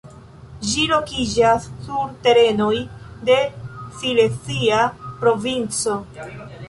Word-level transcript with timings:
Ĝi 0.69 0.85
lokiĝas 0.91 1.67
sur 1.89 2.15
terenoj 2.23 2.73
de 3.29 3.37
Silezia 4.01 4.81
Provinco. 5.21 6.01